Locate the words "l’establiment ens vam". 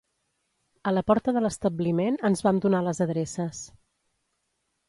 1.43-2.65